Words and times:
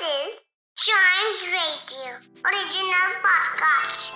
is 0.00 0.40
Chimes 0.76 1.42
Radio 1.52 2.12
original 2.42 3.10
podcast. 3.20 4.08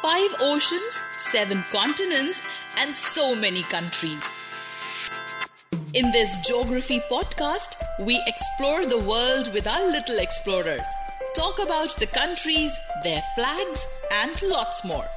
Five 0.00 0.30
oceans, 0.40 1.00
seven 1.16 1.64
continents, 1.72 2.40
and 2.78 2.94
so 2.94 3.34
many 3.34 3.62
countries. 3.62 4.22
In 5.92 6.12
this 6.12 6.38
geography 6.46 7.00
podcast, 7.10 7.74
we 7.98 8.22
explore 8.28 8.86
the 8.86 9.00
world 9.00 9.52
with 9.52 9.66
our 9.66 9.84
little 9.84 10.20
explorers, 10.20 10.86
talk 11.34 11.58
about 11.60 11.96
the 11.96 12.06
countries, 12.06 12.72
their 13.02 13.22
flags, 13.34 13.88
and 14.12 14.40
lots 14.42 14.84
more. 14.84 15.08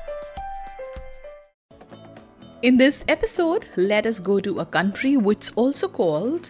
In 2.63 2.77
this 2.77 3.03
episode, 3.07 3.67
let 3.75 4.07
us 4.07 4.19
go 4.19 4.39
to 4.39 4.61
a 4.61 4.65
country 4.65 5.15
which 5.15 5.49
is 5.49 5.51
also 5.55 5.87
called 5.87 6.49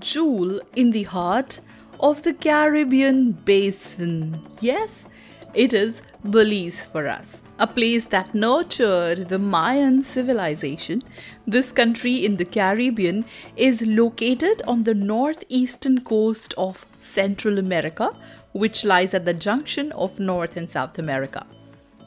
Jewel 0.00 0.60
in 0.74 0.90
the 0.90 1.04
heart 1.04 1.60
of 2.00 2.22
the 2.22 2.32
Caribbean 2.32 3.32
basin. 3.32 4.40
Yes, 4.60 5.06
it 5.54 5.72
is 5.72 6.02
Belize 6.24 6.86
for 6.86 7.06
us, 7.06 7.42
a 7.58 7.66
place 7.66 8.04
that 8.06 8.34
nurtured 8.34 9.28
the 9.28 9.38
Mayan 9.38 10.02
civilization. 10.02 11.02
This 11.46 11.72
country 11.72 12.24
in 12.24 12.36
the 12.36 12.44
Caribbean 12.44 13.24
is 13.56 13.82
located 13.82 14.62
on 14.66 14.84
the 14.84 14.94
northeastern 14.94 16.02
coast 16.02 16.54
of 16.58 16.84
Central 17.00 17.58
America, 17.58 18.14
which 18.52 18.84
lies 18.84 19.14
at 19.14 19.24
the 19.24 19.34
junction 19.34 19.92
of 19.92 20.18
North 20.18 20.56
and 20.56 20.68
South 20.68 20.98
America. 20.98 21.46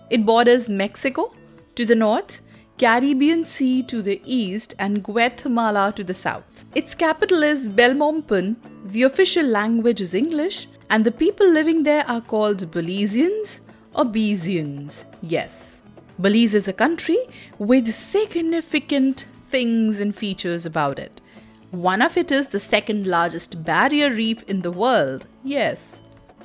It 0.09 0.25
borders 0.25 0.67
Mexico 0.69 1.33
to 1.75 1.85
the 1.85 1.95
north 1.95 2.41
Caribbean 2.81 3.45
Sea 3.45 3.83
to 3.83 4.01
the 4.01 4.19
east, 4.25 4.73
and 4.79 5.03
Guatemala 5.03 5.93
to 5.95 6.03
the 6.03 6.15
south. 6.15 6.65
Its 6.73 6.95
capital 6.95 7.43
is 7.43 7.69
Belmopan. 7.69 8.55
The 8.83 9.03
official 9.03 9.45
language 9.45 10.01
is 10.01 10.15
English, 10.15 10.67
and 10.89 11.05
the 11.05 11.11
people 11.11 11.47
living 11.47 11.83
there 11.83 12.05
are 12.09 12.19
called 12.19 12.71
Belizeans 12.71 13.59
or 13.95 14.05
Belizeans. 14.05 15.05
Yes. 15.21 15.81
Belize 16.19 16.55
is 16.55 16.67
a 16.67 16.73
country 16.73 17.19
with 17.59 17.93
significant 17.93 19.27
things 19.49 19.99
and 19.99 20.15
features 20.15 20.65
about 20.65 20.97
it. 20.97 21.21
One 21.69 22.01
of 22.01 22.17
it 22.17 22.31
is 22.31 22.47
the 22.47 22.59
second 22.59 23.05
largest 23.05 23.63
barrier 23.63 24.09
reef 24.09 24.41
in 24.43 24.61
the 24.61 24.71
world. 24.71 25.27
Yes. 25.43 25.97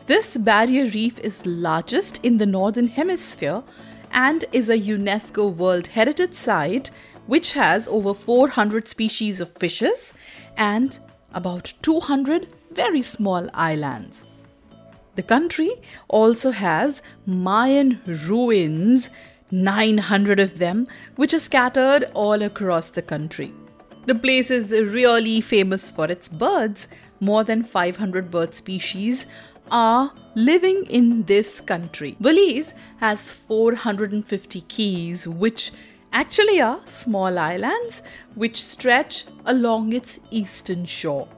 This 0.04 0.36
barrier 0.36 0.84
reef 0.84 1.18
is 1.20 1.46
largest 1.46 2.20
in 2.22 2.36
the 2.36 2.46
northern 2.46 2.88
hemisphere 2.88 3.62
and 4.12 4.44
is 4.52 4.68
a 4.68 4.78
UNESCO 4.78 5.52
World 5.54 5.88
Heritage 5.88 6.34
Site 6.34 6.90
which 7.26 7.52
has 7.52 7.88
over 7.88 8.14
400 8.14 8.86
species 8.86 9.40
of 9.40 9.56
fishes 9.56 10.12
and 10.56 10.98
about 11.36 11.72
200 11.82 12.48
very 12.72 13.02
small 13.02 13.48
islands. 13.54 14.22
The 15.14 15.22
country 15.22 15.70
also 16.08 16.50
has 16.50 17.00
Mayan 17.26 18.00
ruins, 18.06 19.08
900 19.50 20.40
of 20.40 20.58
them, 20.58 20.88
which 21.14 21.32
are 21.32 21.38
scattered 21.38 22.10
all 22.14 22.42
across 22.42 22.90
the 22.90 23.02
country. 23.02 23.54
The 24.06 24.14
place 24.14 24.50
is 24.50 24.70
really 24.70 25.40
famous 25.40 25.90
for 25.90 26.06
its 26.06 26.28
birds. 26.28 26.88
More 27.20 27.44
than 27.44 27.64
500 27.64 28.30
bird 28.30 28.54
species 28.54 29.26
are 29.70 30.12
living 30.34 30.84
in 30.88 31.24
this 31.24 31.60
country. 31.60 32.16
Belize 32.20 32.74
has 32.98 33.32
450 33.32 34.60
keys, 34.62 35.26
which 35.26 35.72
actually 36.16 36.58
are 36.62 36.80
small 36.86 37.38
islands 37.38 38.00
which 38.34 38.64
stretch 38.64 39.26
along 39.44 39.92
its 39.92 40.18
eastern 40.30 40.86
shore. 40.86 41.28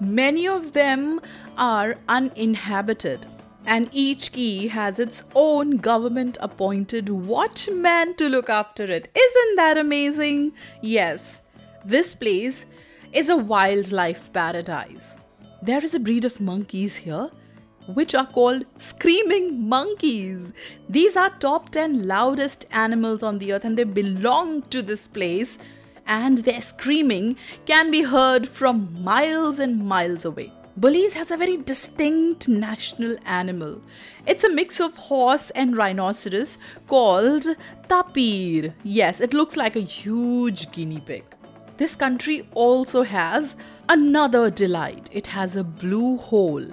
Many 0.00 0.46
of 0.46 0.74
them 0.74 1.20
are 1.56 1.96
uninhabited, 2.08 3.24
and 3.64 3.88
each 3.90 4.32
key 4.32 4.68
has 4.68 4.98
its 4.98 5.22
own 5.34 5.78
government 5.78 6.36
appointed 6.40 7.08
watchman 7.08 8.14
to 8.16 8.28
look 8.28 8.50
after 8.50 8.84
it. 8.84 9.08
Isn't 9.14 9.56
that 9.56 9.78
amazing? 9.78 10.52
Yes, 10.82 11.40
this 11.82 12.14
place 12.14 12.66
is 13.14 13.30
a 13.30 13.36
wildlife 13.36 14.30
paradise. 14.34 15.14
There 15.62 15.82
is 15.82 15.94
a 15.94 16.00
breed 16.00 16.26
of 16.26 16.38
monkeys 16.38 16.96
here 16.96 17.30
which 17.94 18.14
are 18.14 18.26
called 18.26 18.64
screaming 18.78 19.68
monkeys. 19.68 20.52
These 20.88 21.16
are 21.16 21.30
top 21.38 21.70
10 21.70 22.06
loudest 22.06 22.66
animals 22.70 23.22
on 23.22 23.38
the 23.38 23.52
earth 23.52 23.64
and 23.64 23.76
they 23.76 23.84
belong 23.84 24.62
to 24.62 24.82
this 24.82 25.08
place 25.08 25.58
and 26.06 26.38
their 26.38 26.62
screaming 26.62 27.36
can 27.66 27.90
be 27.90 28.02
heard 28.02 28.48
from 28.48 29.02
miles 29.02 29.58
and 29.58 29.84
miles 29.86 30.24
away. 30.24 30.52
Belize 30.78 31.14
has 31.14 31.32
a 31.32 31.36
very 31.36 31.56
distinct 31.56 32.48
national 32.48 33.16
animal. 33.24 33.82
It's 34.26 34.44
a 34.44 34.48
mix 34.48 34.80
of 34.80 34.96
horse 34.96 35.50
and 35.50 35.76
rhinoceros 35.76 36.56
called 36.86 37.46
tapir. 37.88 38.74
Yes, 38.84 39.20
it 39.20 39.34
looks 39.34 39.56
like 39.56 39.74
a 39.74 39.80
huge 39.80 40.70
guinea 40.70 41.00
pig. 41.00 41.24
This 41.78 41.96
country 41.96 42.48
also 42.54 43.02
has 43.02 43.56
another 43.88 44.50
delight. 44.50 45.08
It 45.12 45.28
has 45.28 45.56
a 45.56 45.64
blue 45.64 46.16
hole, 46.16 46.66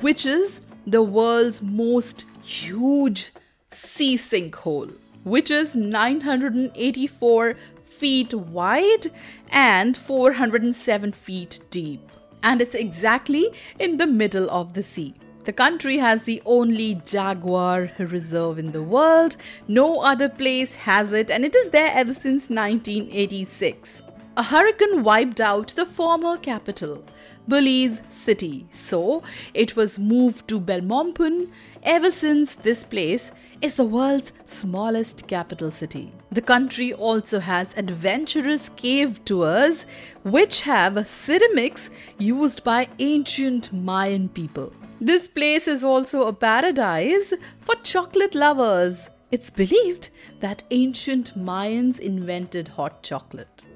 which 0.00 0.24
is 0.24 0.60
the 0.86 1.02
world's 1.02 1.60
most 1.62 2.24
huge 2.42 3.32
sea 3.70 4.16
sinkhole, 4.16 4.94
which 5.24 5.50
is 5.50 5.74
984 5.74 7.54
feet 7.84 8.32
wide 8.32 9.10
and 9.48 9.96
407 9.96 11.12
feet 11.12 11.60
deep. 11.70 12.00
And 12.42 12.62
it's 12.62 12.74
exactly 12.74 13.50
in 13.78 13.96
the 13.96 14.06
middle 14.06 14.48
of 14.50 14.74
the 14.74 14.82
sea. 14.82 15.14
The 15.44 15.52
country 15.52 15.98
has 15.98 16.24
the 16.24 16.42
only 16.44 17.00
jaguar 17.06 17.90
reserve 17.98 18.58
in 18.58 18.72
the 18.72 18.82
world. 18.82 19.36
No 19.66 20.00
other 20.02 20.28
place 20.28 20.74
has 20.74 21.12
it, 21.12 21.30
and 21.30 21.44
it 21.44 21.54
is 21.54 21.70
there 21.70 21.90
ever 21.94 22.12
since 22.12 22.50
1986 22.50 24.02
a 24.38 24.42
hurricane 24.44 25.02
wiped 25.02 25.40
out 25.40 25.66
the 25.74 25.84
former 25.84 26.36
capital, 26.36 27.04
Belize 27.48 28.00
City. 28.08 28.68
So 28.70 29.24
it 29.52 29.74
was 29.74 29.98
moved 29.98 30.46
to 30.46 30.60
Belmopan 30.60 31.50
ever 31.82 32.12
since 32.12 32.54
this 32.54 32.84
place 32.84 33.32
is 33.60 33.74
the 33.74 33.84
world's 33.84 34.32
smallest 34.44 35.26
capital 35.26 35.72
city. 35.72 36.12
The 36.30 36.40
country 36.40 36.92
also 36.92 37.40
has 37.40 37.74
adventurous 37.76 38.68
cave 38.76 39.24
tours 39.24 39.86
which 40.22 40.60
have 40.60 41.08
ceramics 41.08 41.90
used 42.16 42.62
by 42.62 42.86
ancient 43.00 43.72
Mayan 43.72 44.28
people. 44.28 44.72
This 45.00 45.26
place 45.26 45.66
is 45.66 45.82
also 45.82 46.28
a 46.28 46.32
paradise 46.32 47.32
for 47.60 47.74
chocolate 47.82 48.36
lovers. 48.36 49.10
It's 49.32 49.50
believed 49.50 50.10
that 50.38 50.62
ancient 50.70 51.36
Mayans 51.36 51.98
invented 51.98 52.68
hot 52.68 53.02
chocolate. 53.02 53.66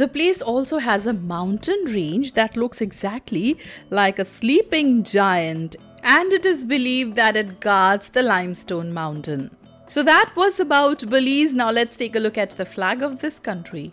The 0.00 0.08
place 0.08 0.40
also 0.40 0.78
has 0.78 1.06
a 1.06 1.12
mountain 1.12 1.84
range 1.84 2.32
that 2.32 2.56
looks 2.56 2.80
exactly 2.80 3.58
like 3.90 4.18
a 4.18 4.24
sleeping 4.24 5.02
giant, 5.02 5.76
and 6.02 6.32
it 6.32 6.46
is 6.46 6.64
believed 6.64 7.16
that 7.16 7.36
it 7.36 7.60
guards 7.60 8.08
the 8.08 8.22
limestone 8.22 8.94
mountain. 8.94 9.54
So 9.84 10.02
that 10.04 10.32
was 10.34 10.58
about 10.58 11.06
Belize. 11.10 11.52
Now 11.52 11.70
let's 11.70 11.96
take 11.96 12.16
a 12.16 12.18
look 12.18 12.38
at 12.38 12.52
the 12.52 12.64
flag 12.64 13.02
of 13.02 13.18
this 13.18 13.38
country. 13.38 13.92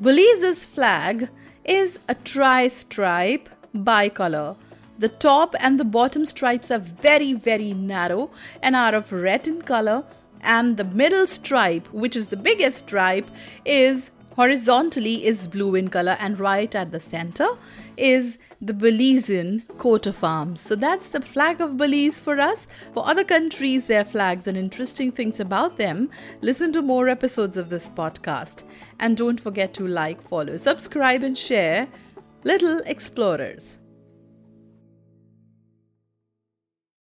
Belize's 0.00 0.64
flag 0.64 1.28
is 1.66 1.98
a 2.08 2.14
tri 2.14 2.68
stripe 2.68 3.50
bicolor. 3.76 4.56
The 4.98 5.10
top 5.10 5.54
and 5.60 5.78
the 5.78 5.84
bottom 5.84 6.24
stripes 6.24 6.70
are 6.70 6.78
very, 6.78 7.34
very 7.34 7.74
narrow 7.74 8.30
and 8.62 8.74
are 8.74 8.94
of 8.94 9.12
red 9.12 9.46
in 9.46 9.60
color, 9.60 10.04
and 10.40 10.78
the 10.78 10.84
middle 10.84 11.26
stripe, 11.26 11.92
which 11.92 12.16
is 12.16 12.28
the 12.28 12.38
biggest 12.38 12.78
stripe, 12.78 13.30
is 13.66 14.10
Horizontally 14.38 15.26
is 15.26 15.48
blue 15.48 15.74
in 15.74 15.88
color, 15.88 16.16
and 16.20 16.38
right 16.38 16.72
at 16.72 16.92
the 16.92 17.00
center 17.00 17.48
is 17.96 18.38
the 18.60 18.72
Belizean 18.72 19.66
coat 19.78 20.06
of 20.06 20.22
arms. 20.22 20.60
So 20.60 20.76
that's 20.76 21.08
the 21.08 21.20
flag 21.20 21.60
of 21.60 21.76
Belize 21.76 22.20
for 22.20 22.38
us. 22.38 22.68
For 22.94 23.04
other 23.04 23.24
countries, 23.24 23.86
their 23.86 24.04
flags 24.04 24.46
and 24.46 24.56
interesting 24.56 25.10
things 25.10 25.40
about 25.40 25.76
them, 25.76 26.08
listen 26.40 26.72
to 26.74 26.82
more 26.82 27.08
episodes 27.08 27.56
of 27.56 27.68
this 27.68 27.90
podcast. 27.90 28.62
And 29.00 29.16
don't 29.16 29.40
forget 29.40 29.74
to 29.74 29.88
like, 29.88 30.22
follow, 30.22 30.56
subscribe, 30.56 31.24
and 31.24 31.36
share 31.36 31.88
Little 32.44 32.80
Explorers. 32.86 33.80